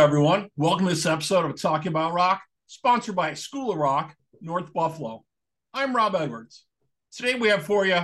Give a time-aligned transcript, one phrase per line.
[0.00, 0.48] everyone.
[0.56, 5.24] Welcome to this episode of Talking About Rock, sponsored by School of Rock, North Buffalo.
[5.74, 6.66] I'm Rob Edwards.
[7.10, 7.98] Today we have for you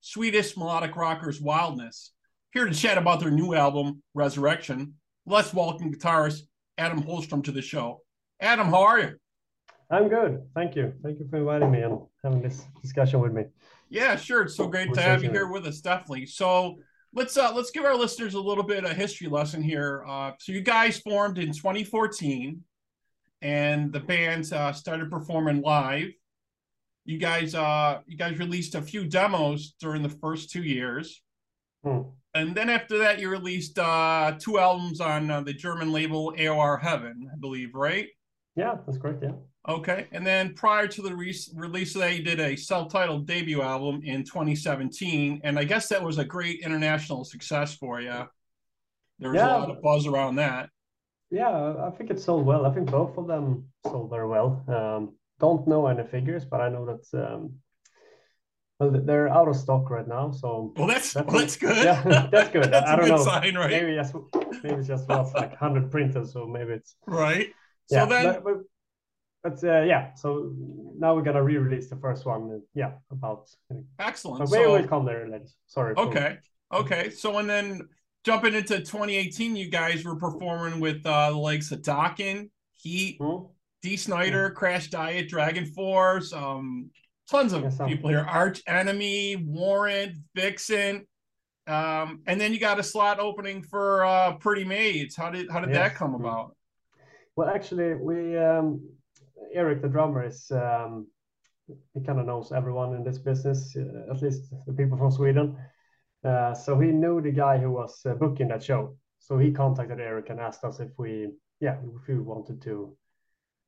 [0.00, 2.12] Swedish melodic rockers Wildness,
[2.52, 4.94] here to chat about their new album, Resurrection.
[5.26, 6.42] Let's welcome guitarist
[6.78, 8.02] Adam Holmström to the show.
[8.38, 9.16] Adam, how are you?
[9.90, 10.42] I'm good.
[10.54, 10.94] Thank you.
[11.02, 13.46] Thank you for inviting me and having this discussion with me.
[13.88, 14.42] Yeah, sure.
[14.42, 16.26] It's so great to have you here with us, definitely.
[16.26, 16.78] So
[17.12, 20.04] let's uh let's give our listeners a little bit of history lesson here.
[20.06, 22.62] Uh, so you guys formed in 2014,
[23.42, 26.08] and the band uh, started performing live.
[27.04, 31.22] You guys uh you guys released a few demos during the first two years,
[31.82, 32.02] hmm.
[32.34, 36.80] and then after that you released uh two albums on uh, the German label AOR
[36.80, 38.08] Heaven, I believe, right?
[38.60, 39.22] Yeah, that's correct.
[39.22, 39.32] Yeah.
[39.68, 44.24] Okay, and then prior to the re- release you did a self-titled debut album in
[44.24, 48.28] 2017, and I guess that was a great international success for you.
[49.18, 49.56] There was yeah.
[49.56, 50.70] a lot of buzz around that.
[51.30, 52.66] Yeah, I think it sold well.
[52.66, 54.64] I think both of them sold very well.
[54.68, 57.54] Um, don't know any figures, but I know that um,
[58.78, 60.30] well, they're out of stock right now.
[60.30, 61.84] So well, that's that's, well, that's good.
[61.84, 62.64] Yeah, that's good.
[62.72, 63.22] that's I don't know.
[63.22, 63.70] Sign, right?
[63.70, 64.14] Maybe just
[64.62, 67.48] maybe it's just was like hundred printers, so maybe it's right.
[67.90, 68.54] So yeah, then, but, but
[69.42, 70.52] but uh, yeah, so
[70.96, 72.62] now we're gonna re-release the first one.
[72.74, 73.48] Yeah, about
[73.98, 74.48] excellent.
[74.48, 75.46] So we will come there later.
[75.66, 75.94] Sorry.
[75.96, 76.38] Okay.
[76.72, 77.10] Okay.
[77.10, 77.88] So and then
[78.24, 83.46] jumping into 2018, you guys were performing with uh, the likes of Dokken, Heat, mm-hmm.
[83.82, 84.56] Dee Snider, mm-hmm.
[84.56, 86.90] Crash Diet, Dragon Force, um,
[87.28, 88.26] tons of yes, people here.
[88.28, 91.06] Arch Enemy, Warrant, Vixen.
[91.66, 95.16] Um, and then you got a slot opening for uh, Pretty Maids.
[95.16, 95.78] How did how did yes.
[95.78, 96.24] that come mm-hmm.
[96.24, 96.56] about?
[97.36, 98.88] Well, actually, we um,
[99.52, 101.06] Eric, the drummer, is um,
[101.94, 105.56] he kind of knows everyone in this business, uh, at least the people from Sweden.
[106.24, 108.96] Uh, so he knew the guy who was uh, booking that show.
[109.18, 111.30] So he contacted Eric and asked us if we,
[111.60, 112.96] yeah, if we wanted to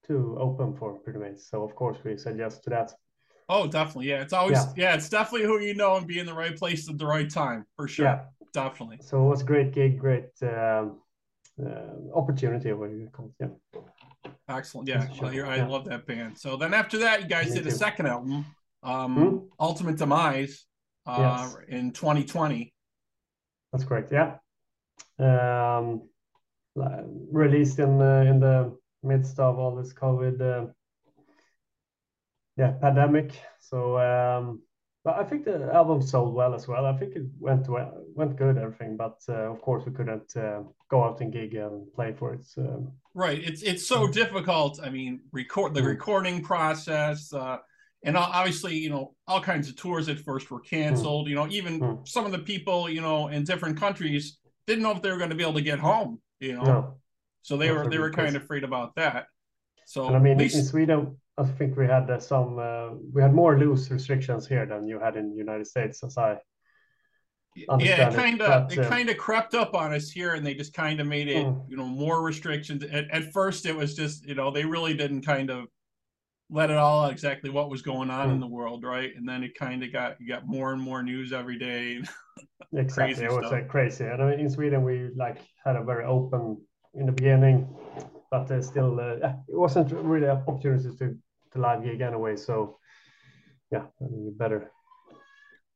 [0.09, 1.49] to open for Pretty Maids.
[1.49, 2.93] So of course we said yes to that.
[3.49, 4.09] Oh, definitely.
[4.09, 6.57] Yeah, it's always yeah, yeah it's definitely who you know and be in the right
[6.57, 8.07] place at the right time for sure.
[8.07, 8.21] Yeah,
[8.53, 8.99] definitely.
[9.01, 11.01] So it was a great gig, great um,
[11.61, 12.73] uh, opportunity.
[12.73, 13.51] What you call it?
[13.75, 13.81] Yeah.
[14.49, 14.89] Excellent.
[14.89, 15.67] Yeah, well, I yeah.
[15.67, 16.39] love that band.
[16.39, 17.69] So then after that, you guys Me did too.
[17.69, 18.45] a second album,
[18.83, 19.37] um, hmm?
[19.59, 20.65] Ultimate Demise,
[21.07, 21.57] uh, yes.
[21.69, 22.73] in 2020.
[23.73, 24.13] That's correct.
[24.13, 24.37] Yeah.
[25.19, 26.03] Um,
[26.75, 30.67] released in the, in the midst of all this COVID, uh,
[32.57, 33.33] yeah, pandemic.
[33.61, 34.63] So um,
[35.05, 36.87] but I think the album sold well as well.
[36.87, 38.97] I think it went well, went good, everything.
[38.97, 42.47] But uh, of course, we couldn't uh, go out and gig and play for it.
[42.47, 42.93] So.
[43.15, 43.43] Right.
[43.43, 44.79] It's it's so difficult.
[44.83, 45.87] I mean, record the mm.
[45.87, 47.59] recording process, uh,
[48.05, 51.27] and obviously, you know, all kinds of tours at first were canceled.
[51.27, 51.31] Mm.
[51.31, 52.09] You know, even mm.
[52.09, 54.39] some of the people, you know, in different countries
[54.69, 56.21] didn't know if they were going to be able to get home.
[56.39, 56.95] You know, no.
[57.43, 59.27] so they That's were they were kind of afraid about that.
[59.85, 60.55] So and I mean, least...
[60.55, 64.67] in Sweden, I think we had uh, some uh, we had more loose restrictions here
[64.67, 66.39] than you had in the United States, as I
[67.55, 70.55] yeah, it kind of it, it kind of crept up on us here, and they
[70.55, 71.63] just kind of made it, mm.
[71.69, 72.83] you know, more restrictions.
[72.85, 75.67] At, at, first, it was just, you know, they really didn't kind of
[76.49, 78.33] let it all out exactly what was going on mm.
[78.33, 79.11] in the world, right?
[79.15, 82.03] And then it kind of got you got more and more news every day.
[82.73, 84.05] exactly, it was like crazy.
[84.05, 86.59] And I mean, in Sweden, we like had a very open
[86.95, 87.69] in the beginning
[88.33, 91.17] but uh, still, uh, it wasn't really opportunities to
[91.53, 92.35] to live gig anyway.
[92.35, 92.79] So
[93.71, 94.73] yeah, better.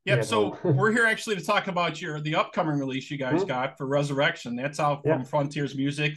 [0.06, 0.24] Yep.
[0.24, 3.48] So we're here actually to talk about your the upcoming release you guys mm-hmm.
[3.48, 4.56] got for Resurrection.
[4.56, 6.14] That's out from Frontiers Music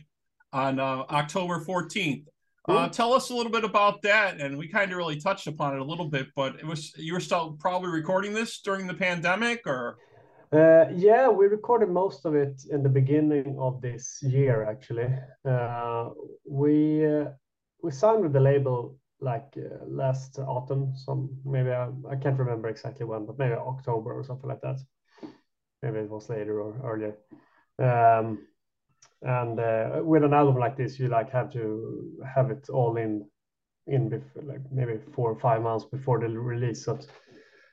[0.53, 2.25] on uh, October 14th.
[2.67, 2.91] Uh, mm-hmm.
[2.91, 5.81] tell us a little bit about that, and we kind of really touched upon it
[5.81, 6.27] a little bit.
[6.37, 9.97] But it was you were still probably recording this during the pandemic, or
[10.51, 14.63] yeah, we recorded most of it in the beginning of this year.
[14.63, 15.09] Actually,
[15.45, 16.09] uh,
[16.43, 17.25] we uh,
[17.83, 20.95] we signed with the label like uh, last autumn.
[20.95, 24.79] Some maybe I, can't remember exactly when, but maybe October or something like that.
[25.83, 27.15] Maybe it was later or earlier.
[27.77, 28.47] Um,
[29.21, 33.25] and uh, with an album like this, you like have to have it all in
[33.85, 36.85] in before, like maybe four or five months before the release.
[36.85, 36.99] So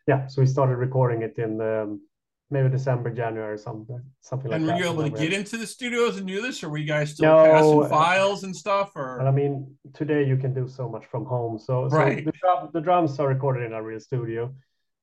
[0.06, 2.00] yeah, so we started recording it in.
[2.48, 4.84] Maybe December, January, or something, something and like that.
[4.84, 6.86] And were you able to get into the studios and do this, or were you
[6.86, 8.92] guys still no, passing files and stuff?
[8.94, 11.58] Or I mean, today you can do so much from home.
[11.58, 12.24] So, right.
[12.24, 14.54] the, drum, the drums are recorded in a real studio.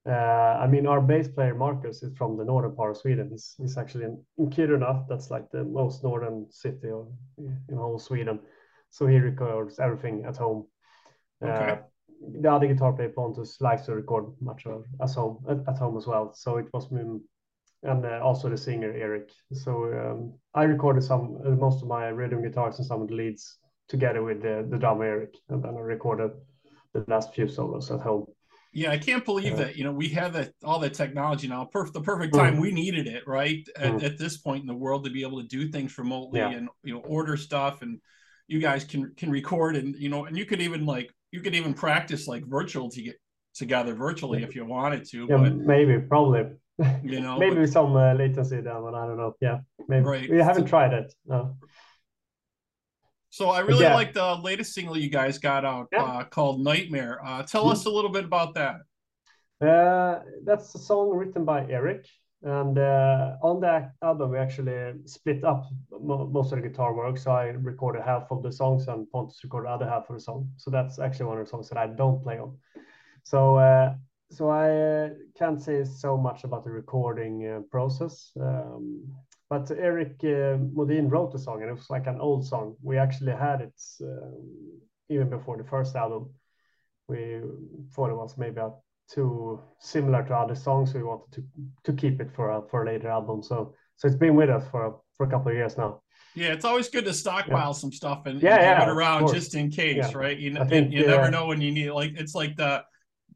[0.08, 0.12] Uh,
[0.64, 3.30] I mean, our bass player Marcus is from the northern part of Sweden.
[3.30, 5.06] He's, he's actually in, in Kiruna.
[5.10, 7.08] That's like the most northern city of,
[7.38, 8.40] in whole Sweden.
[8.90, 10.68] So he records everything at home.
[11.44, 11.72] Uh, okay.
[11.72, 11.78] Uh,
[12.40, 15.98] the other guitar player Pontus likes to record much of at home at, at home
[15.98, 16.34] as well.
[16.34, 16.90] So it was
[17.84, 19.30] and uh, also the singer Eric.
[19.52, 23.16] So um, I recorded some uh, most of my rhythm guitars and some of the
[23.16, 23.58] leads
[23.88, 26.32] together with the the drummer Eric, and then I recorded
[26.94, 28.26] the last few solos at home.
[28.76, 29.76] Yeah, I can't believe that.
[29.76, 31.70] You know, we have that all that technology now.
[31.72, 32.62] Perf- the perfect time mm.
[32.62, 33.68] we needed it, right?
[33.78, 34.04] At, mm.
[34.04, 36.50] at, this point in the world, to be able to do things remotely yeah.
[36.50, 38.00] and you know order stuff, and
[38.48, 41.54] you guys can can record and you know, and you could even like you could
[41.54, 43.16] even practice like virtual to get
[43.54, 45.28] together virtually if you wanted to.
[45.30, 46.46] Yeah, but, maybe, probably.
[47.04, 49.36] You know, maybe some uh, latency down, but I don't know.
[49.42, 50.06] Yeah, maybe.
[50.06, 50.30] Right.
[50.30, 51.14] We haven't tried it.
[51.26, 51.58] No.
[53.30, 53.96] So I really yeah.
[53.96, 56.04] like the latest single you guys got out yeah.
[56.04, 57.20] uh, called Nightmare.
[57.26, 58.76] Uh, tell us a little bit about that.
[59.60, 62.06] Uh, that's a song written by Eric.
[62.44, 67.18] And uh, on that album, we actually split up most of the guitar work.
[67.18, 70.22] So I recorded half of the songs and Pontus recorded the other half of the
[70.22, 70.50] song.
[70.58, 72.58] So that's actually one of the songs that I don't play on.
[73.24, 73.96] So uh,
[74.34, 78.32] so I uh, can't say so much about the recording uh, process.
[78.40, 79.08] Um,
[79.50, 82.76] but Eric uh, Modin wrote the song, and it was like an old song.
[82.82, 86.32] We actually had it um, even before the first album.
[87.08, 87.42] We
[87.94, 88.62] thought it was maybe
[89.14, 90.94] too similar to other songs.
[90.94, 91.44] We wanted to
[91.84, 93.44] to keep it for a for a later album.
[93.44, 96.02] So so it's been with us for for a couple of years now.
[96.36, 97.72] Yeah, it's always good to stockpile yeah.
[97.74, 100.18] some stuff and, yeah, and yeah, have it around just in case, yeah.
[100.18, 100.36] right?
[100.36, 101.94] You, think, you never know when you need it.
[101.94, 102.84] Like it's like the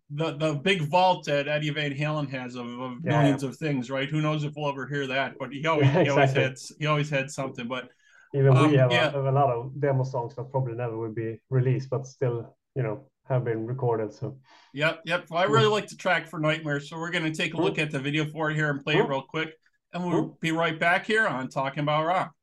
[0.09, 3.19] the the big vault that Eddie Van Halen has of, of yeah.
[3.19, 4.09] millions of things, right?
[4.09, 5.35] Who knows if we'll ever hear that?
[5.37, 6.05] But he always yeah, exactly.
[6.05, 7.67] he always had he always had something.
[7.67, 7.89] But
[8.33, 9.11] even um, we have, yeah.
[9.13, 12.83] a, a, lot of demo songs that probably never will be released, but still, you
[12.83, 14.13] know, have been recorded.
[14.13, 14.37] So
[14.73, 15.25] yep, yep.
[15.29, 17.91] Well, I really like the track for Nightmare, so we're gonna take a look at
[17.91, 19.53] the video for it here and play it real quick,
[19.93, 22.33] and we'll be right back here on Talking About Rock.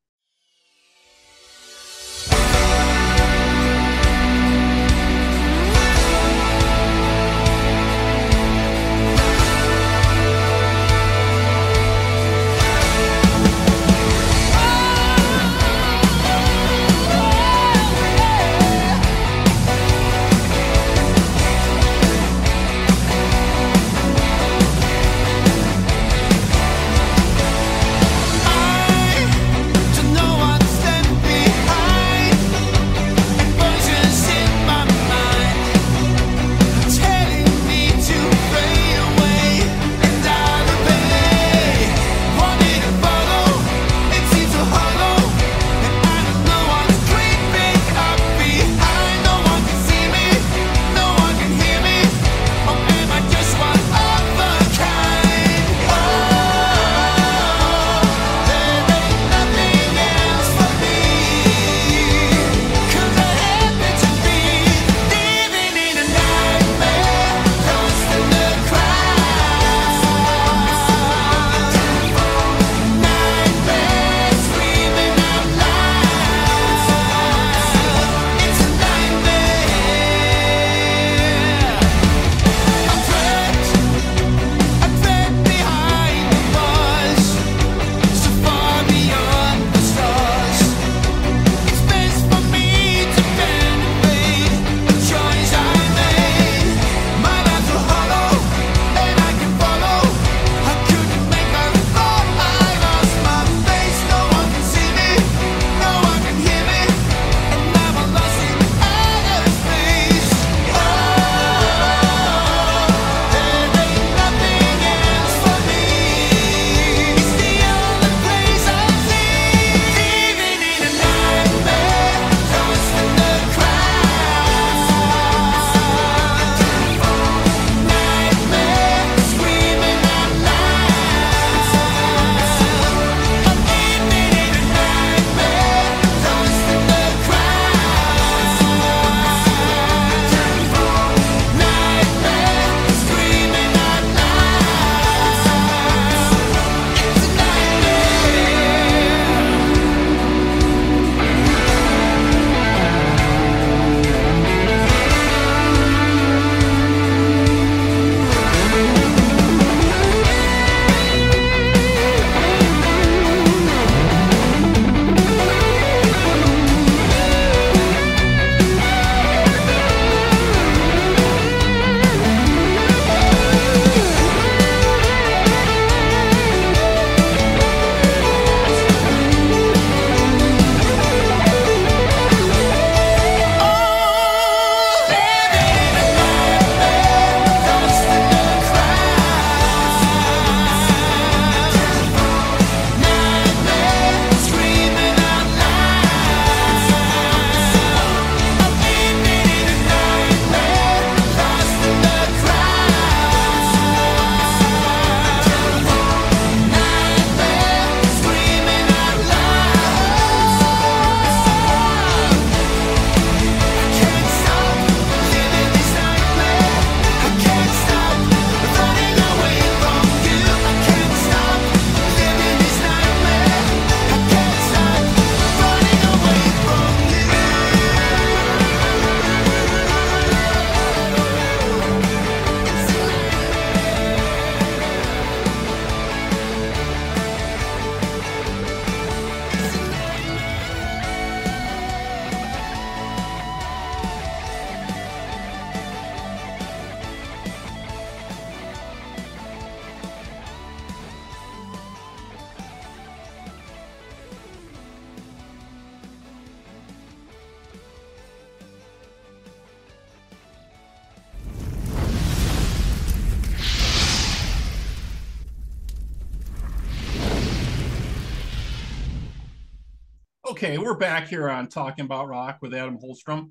[270.55, 273.51] Okay, we're back here on Talking About Rock with Adam Holmström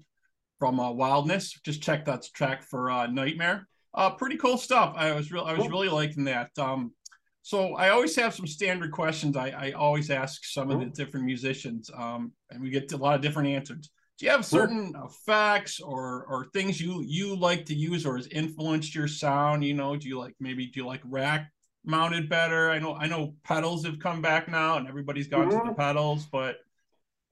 [0.58, 1.60] from uh, Wildness.
[1.62, 3.68] Just check that track for uh, Nightmare.
[3.94, 4.94] Uh, pretty cool stuff.
[4.96, 5.44] I was real.
[5.44, 6.52] I was really liking that.
[6.58, 6.94] Um,
[7.42, 9.36] so I always have some standard questions.
[9.36, 13.16] I, I always ask some of the different musicians, um, and we get a lot
[13.16, 13.90] of different answers.
[14.18, 18.28] Do you have certain effects or or things you you like to use or has
[18.28, 19.66] influenced your sound?
[19.66, 21.52] You know, do you like maybe do you like rack
[21.84, 22.70] mounted better?
[22.70, 25.68] I know I know pedals have come back now, and everybody's gone mm-hmm.
[25.68, 26.60] to the pedals, but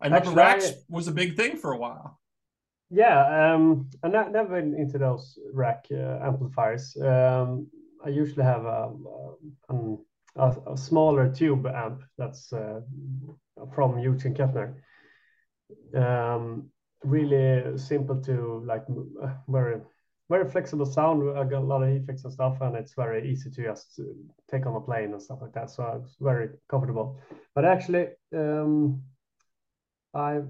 [0.01, 2.19] I remember Actually, racks I, was a big thing for a while.
[2.89, 6.97] Yeah, um, I ne- never been into those rack uh, amplifiers.
[6.97, 7.67] Um,
[8.03, 8.91] I usually have a,
[9.69, 9.75] a,
[10.35, 12.81] a, a, smaller tube amp that's uh,
[13.73, 14.73] from Hughes and Kettner.
[15.95, 16.69] Um,
[17.03, 18.83] really simple to like,
[19.23, 19.81] uh, very
[20.31, 21.37] very flexible sound.
[21.37, 23.99] I got a lot of effects and stuff, and it's very easy to just
[24.49, 25.69] take on a plane and stuff like that.
[25.69, 27.19] So it's very comfortable.
[27.53, 29.03] But actually, um,
[30.13, 30.49] I've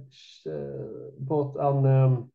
[1.19, 2.31] bought an um,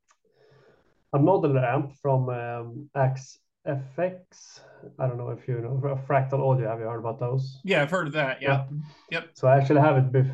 [1.12, 4.60] a modular amp from um, FX.
[4.98, 6.68] I don't know if you know Fractal Audio.
[6.68, 7.60] Have you heard about those?
[7.64, 8.40] Yeah, I've heard of that.
[8.40, 8.64] Yeah.
[8.70, 8.78] yeah.
[9.10, 9.30] Yep.
[9.34, 10.26] So I actually have it.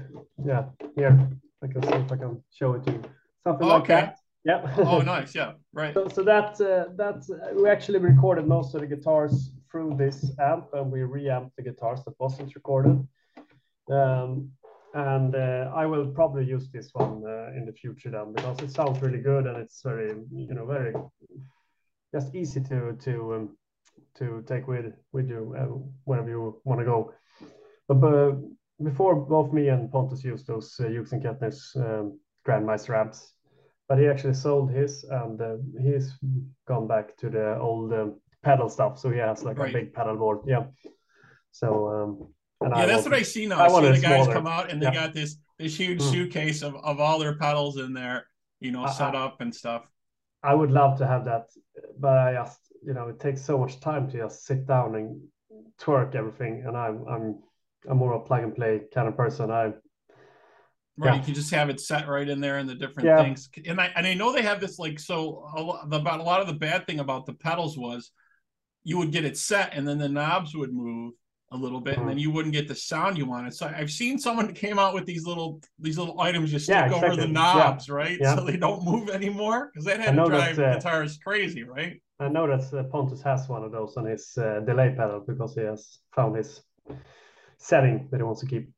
[0.44, 0.64] yeah,
[0.96, 1.28] here
[1.62, 3.02] I can see if I can show it to you.
[3.44, 3.94] Something oh, like okay.
[3.94, 4.18] that.
[4.44, 4.75] Yeah.
[4.78, 5.34] oh, nice.
[5.34, 5.52] Yeah.
[5.72, 5.94] Right.
[5.94, 10.30] So, so that uh, that uh, we actually recorded most of the guitars through this
[10.40, 13.06] amp, and we reamped the guitars that wasn't recorded.
[13.90, 14.50] Um,
[14.94, 18.70] and uh, I will probably use this one uh, in the future then because it
[18.70, 20.92] sounds really good and it's very you know very
[22.12, 23.56] just easy to to um,
[24.18, 25.64] to take with with you uh,
[26.04, 27.12] wherever you want to go.
[27.88, 28.37] But, but,
[28.82, 33.34] before both me and Pontus used those uh, Hughes and Kettner's um, Grandmaster amps,
[33.88, 36.18] but he actually sold his and uh, he's
[36.66, 38.99] gone back to the old um, pedal stuff.
[38.99, 39.70] So he has like right.
[39.70, 40.40] a big pedal board.
[40.46, 40.64] Yeah.
[41.52, 42.34] So um,
[42.64, 43.61] and yeah, I that's what I see now.
[43.61, 44.33] I, I see the guys smaller.
[44.33, 44.95] come out and they yeah.
[44.95, 46.11] got this this huge mm.
[46.11, 48.26] suitcase of, of all their pedals in there,
[48.61, 49.85] you know, set up and stuff.
[50.42, 51.47] I would love to have that,
[51.99, 55.21] but I just you know it takes so much time to just sit down and
[55.81, 57.38] twerk everything, and I'm I'm
[57.88, 59.50] I'm more a plug and play kind of person.
[59.50, 59.73] I
[60.99, 61.19] Right, yeah.
[61.21, 63.23] you can just have it set right in there and the different yeah.
[63.23, 63.49] things.
[63.66, 66.42] And I and I know they have this like so a lot, about a lot
[66.42, 68.11] of the bad thing about the pedals was
[68.85, 71.14] you would get it set and then the knobs would move
[71.52, 72.21] a little bit, and then mm-hmm.
[72.21, 73.54] you wouldn't get the sound you wanted.
[73.54, 76.87] So I've seen someone came out with these little these little items you stick yeah,
[76.87, 77.11] exactly.
[77.11, 77.94] over the knobs, yeah.
[77.94, 78.18] right?
[78.21, 78.37] Yeah.
[78.37, 82.00] So they don't move anymore because that had to drive uh, guitarists crazy, right?
[82.18, 85.54] I know that uh, Pontus has one of those on his uh, delay pedal because
[85.54, 86.62] he has found his
[87.59, 88.71] setting that he wants to keep.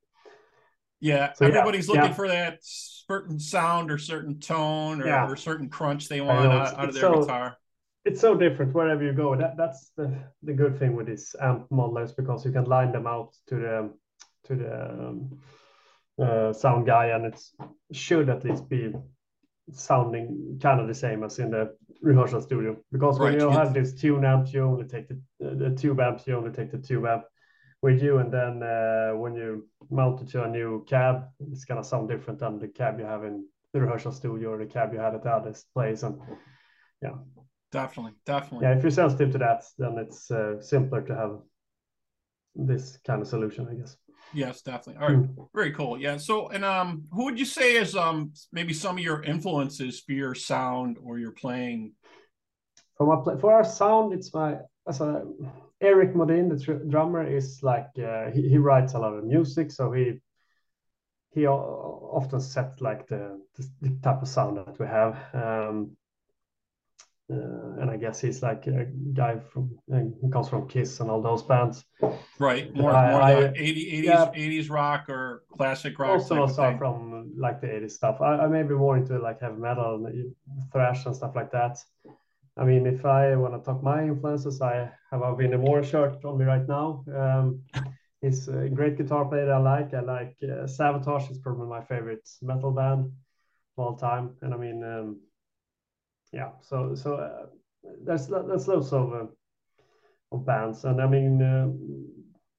[1.01, 6.09] Yeah, so, everybody's looking for that certain sound or certain tone or, or certain crunch
[6.09, 7.59] they want out, out, of their so, guitar
[8.05, 9.35] it's so different wherever you go.
[9.35, 13.07] That that's the the good thing with these amp modelers because you can line them
[13.07, 13.91] out to the
[14.45, 15.39] to the um,
[16.21, 17.41] uh, sound guy, and it
[17.93, 18.93] should at least be
[19.73, 22.77] sounding kind of the same as in the rehearsal studio.
[22.93, 23.57] Because when right, you yes.
[23.57, 26.79] have this tune amp, you only take the the tube amps, you only take the
[26.79, 27.25] tube amp
[27.81, 31.85] with you, and then uh, when you mount it to a new cab, it's gonna
[31.85, 34.99] sound different than the cab you have in the rehearsal studio or the cab you
[34.99, 36.21] had at the other place, and
[37.01, 37.15] yeah
[37.75, 38.69] Definitely, definitely.
[38.69, 41.41] Yeah, if you're sensitive to that, then it's uh, simpler to have
[42.55, 43.97] this kind of solution, I guess.
[44.33, 45.03] Yes, definitely.
[45.03, 45.49] All right, mm.
[45.53, 46.01] very cool.
[46.01, 46.19] Yeah.
[46.19, 50.13] So, and um, who would you say is um maybe some of your influences for
[50.13, 51.95] your sound or your playing?
[52.97, 54.59] For my play, for our sound, it's my
[54.93, 55.35] so
[55.81, 59.73] Eric Modin, the tr- drummer, is like uh, he, he writes a lot of music,
[59.73, 60.21] so he
[61.33, 63.41] he often sets like the,
[63.81, 65.17] the type of sound that we have.
[65.35, 65.97] Um,
[67.31, 71.23] uh, and I guess he's like a guy from uh, comes from Kiss and all
[71.23, 71.85] those bands.
[72.39, 76.19] Right, more, I, more I, 80, 80s, yeah, 80s rock or classic rock.
[76.19, 78.21] Most of us are from like the 80s stuff.
[78.21, 80.35] I, I may be more into like heavy metal, and
[80.71, 81.79] thrash, and stuff like that.
[82.59, 86.23] I mean, if I want to talk my influences, I have a Vinnie Moore shirt
[86.27, 87.05] on me right now.
[87.17, 87.63] Um,
[88.21, 89.95] he's a great guitar player I like.
[89.95, 93.13] I like uh, Savatage is probably my favorite metal band of
[93.79, 94.85] all time, and I mean.
[94.85, 95.21] Um,
[96.35, 97.47] yeah, so so uh,
[98.05, 99.27] there's there's lots of uh,
[100.33, 101.69] of bands, and I mean uh,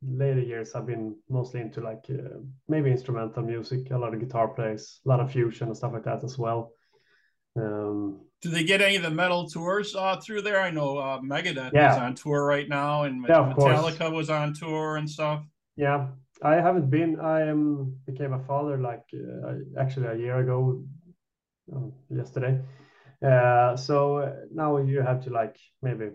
[0.02, 2.40] later years I've been mostly into like uh,
[2.70, 6.06] maybe instrumental music, a lot of guitar plays, a lot of fusion and stuff like
[6.06, 6.72] that as well.
[7.58, 10.62] Um, Do they get any of the metal tours uh, through there?
[10.62, 11.92] I know uh, Megadeth yeah.
[11.94, 14.14] is on tour right now, and yeah, Metallica course.
[14.14, 15.44] was on tour and stuff.
[15.76, 16.08] Yeah,
[16.42, 17.20] I haven't been.
[17.20, 20.84] I um, became a father like uh, actually a year ago,
[21.76, 22.62] uh, yesterday.
[23.24, 26.10] Uh, so now you have to like maybe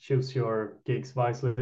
[0.00, 1.54] choose your gigs wisely.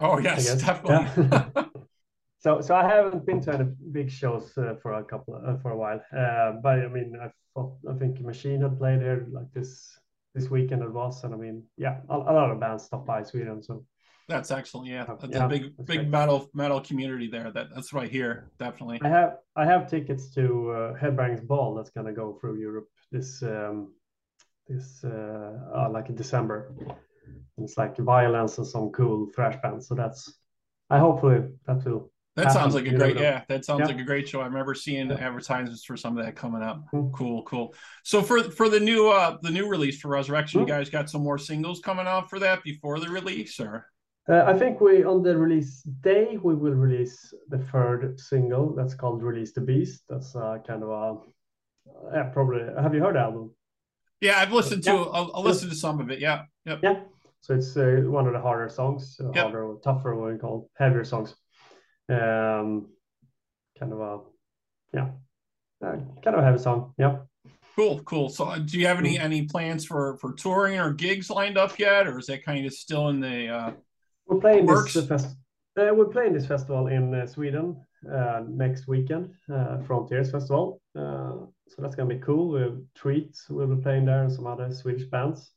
[0.00, 1.28] Oh yes, definitely.
[1.30, 1.64] Yeah.
[2.38, 5.70] so so I haven't been to any big shows uh, for a couple uh, for
[5.70, 6.00] a while.
[6.16, 9.98] Uh, but I mean, I thought, I think Machine had played here like this
[10.34, 13.22] this weekend it was, and I mean, yeah, a, a lot of bands stopped by
[13.22, 13.62] Sweden.
[13.62, 13.84] So
[14.28, 14.88] that's excellent.
[14.88, 16.08] Yeah, that's yeah, a big big great.
[16.08, 17.50] metal metal community there.
[17.50, 19.00] That that's right here, definitely.
[19.02, 23.42] I have I have tickets to uh, Headbangers Ball that's gonna go through Europe this
[23.42, 23.92] um,
[24.68, 26.74] this uh, uh, like in December.
[27.58, 29.88] It's like violence and some cool thrash bands.
[29.88, 30.32] So that's
[30.90, 33.44] I hopefully that will that sounds like a great, yeah.
[33.48, 33.86] That sounds yeah.
[33.86, 34.42] like a great show.
[34.42, 36.84] I remember seeing the advertisements for some of that coming up.
[36.92, 37.10] Mm-hmm.
[37.12, 37.74] Cool, cool.
[38.04, 40.68] So for for the new uh the new release for Resurrection, mm-hmm.
[40.68, 43.86] you guys got some more singles coming out for that before the release, or?
[44.28, 48.94] Uh, I think we on the release day we will release the third single that's
[48.94, 51.16] called "Release the Beast." That's uh, kind of a
[52.12, 52.60] yeah, probably.
[52.80, 53.54] Have you heard the album?
[54.20, 54.90] Yeah, I've listened to.
[54.90, 55.04] Yeah.
[55.12, 56.18] I'll, I'll, listen to some of it.
[56.18, 56.80] Yeah, yep.
[56.82, 57.00] yeah.
[57.40, 59.44] So it's uh, one of the harder songs, yep.
[59.44, 61.34] harder, tougher, what we call heavier songs.
[62.08, 62.88] Um,
[63.78, 64.18] kind of a
[64.94, 65.08] yeah,
[65.84, 66.94] uh, kind of a heavy song.
[66.98, 67.18] Yeah.
[67.76, 68.30] Cool, cool.
[68.30, 69.20] So, uh, do you have any mm.
[69.20, 72.72] any plans for for touring or gigs lined up yet, or is that kind of
[72.72, 73.48] still in the?
[73.48, 73.72] Uh,
[74.26, 74.94] we're playing works?
[74.94, 75.36] this fest-
[75.78, 80.80] uh, We're playing this festival in uh, Sweden next weekend, uh, Frontiers Festival.
[80.94, 82.48] Uh, so that's gonna be cool.
[82.48, 83.36] We'll treat.
[83.48, 85.50] We'll be playing there and some other Swedish bands.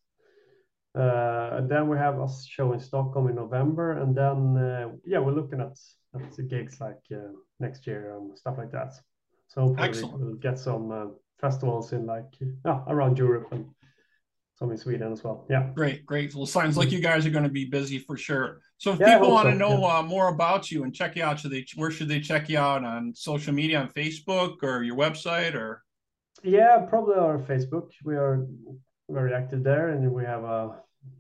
[0.96, 5.20] Uh, and then we have a show in Stockholm in November, and then uh, yeah,
[5.20, 5.78] we're looking at
[6.16, 8.94] at the gigs like uh, next year and stuff like that.
[9.48, 11.06] So hopefully we'll get some uh,
[11.40, 12.34] festivals in like
[12.88, 13.66] around Europe and
[14.58, 15.46] some in Sweden as well.
[15.50, 15.70] Yeah.
[15.74, 16.36] Great, great.
[16.36, 18.60] Well, sounds like you guys are going to be busy for sure.
[18.80, 19.52] So if yeah, people want so.
[19.52, 20.00] to know yeah.
[20.00, 22.58] uh, more about you and check you out, should they where should they check you
[22.58, 25.84] out on social media on Facebook or your website or?
[26.44, 27.90] Yeah, probably our Facebook.
[28.06, 28.48] We are
[29.10, 30.78] very active there, and we have a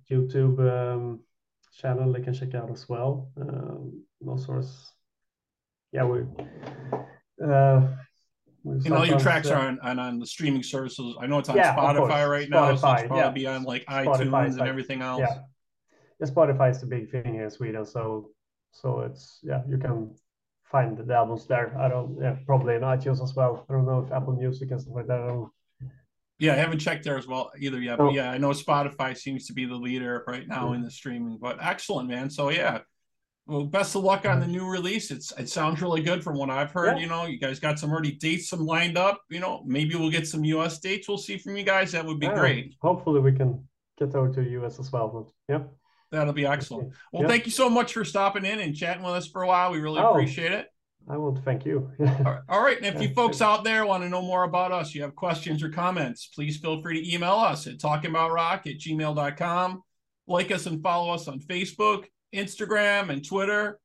[0.09, 1.19] YouTube um,
[1.77, 3.29] channel they can check out as well.
[3.39, 4.93] Um, those sorts.
[5.91, 6.21] Yeah, we.
[7.43, 7.87] Uh,
[8.63, 11.15] and all your tracks uh, are on, on, on the streaming services.
[11.19, 13.31] I know it's on yeah, Spotify right Spotify, now, so it's probably yeah.
[13.31, 15.21] be on like Spotify iTunes and everything else.
[15.21, 15.39] Yeah.
[16.19, 18.31] Yeah, Spotify is the big thing here in Sweden, so
[18.71, 20.13] so it's yeah you can
[20.63, 21.75] find the albums there.
[21.79, 23.65] I don't yeah probably in iTunes as well.
[23.69, 25.21] I don't know if Apple Music and stuff like that.
[25.21, 25.45] I
[26.39, 27.97] yeah, I haven't checked there as well either yet.
[27.97, 28.11] But oh.
[28.11, 31.37] yeah, I know Spotify seems to be the leader right now in the streaming.
[31.37, 32.29] But excellent, man.
[32.29, 32.79] So yeah.
[33.45, 34.57] Well, best of luck on the mm-hmm.
[34.57, 35.09] new release.
[35.09, 36.97] It's it sounds really good from what I've heard.
[36.97, 37.01] Yeah.
[37.01, 39.21] You know, you guys got some already dates some lined up.
[39.29, 41.91] You know, maybe we'll get some US dates we'll see from you guys.
[41.91, 42.39] That would be yeah.
[42.39, 42.75] great.
[42.81, 45.07] Hopefully we can get over to US as well.
[45.49, 45.63] But yeah.
[46.11, 46.93] That'll be excellent.
[47.11, 49.71] Well, thank you so much for stopping in and chatting with us for a while.
[49.71, 50.09] We really oh.
[50.09, 50.67] appreciate it.
[51.07, 51.89] I will thank you.
[52.49, 52.77] All right.
[52.77, 55.63] And if you folks out there want to know more about us, you have questions
[55.63, 59.81] or comments, please feel free to email us at talkingaboutrock at gmail.com.
[60.27, 63.79] Like us and follow us on Facebook, Instagram, and Twitter.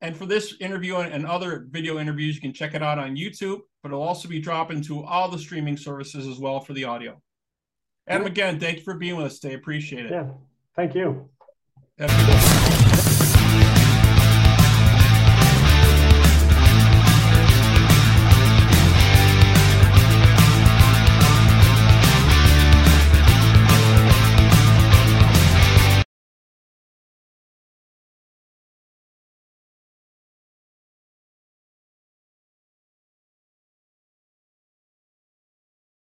[0.00, 3.60] And for this interview and other video interviews, you can check it out on YouTube,
[3.82, 7.20] but it'll also be dropping to all the streaming services as well for the audio.
[8.06, 9.54] Adam, again, thank you for being with us today.
[9.54, 10.12] Appreciate it.
[10.12, 10.28] Yeah.
[10.76, 11.28] Thank you.
[12.00, 13.07] After.